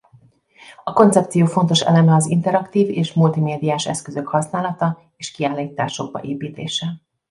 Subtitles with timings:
[0.83, 7.01] A koncepció fontos eleme az interaktív és multimédiás eszközök használata és kiállításokba építése.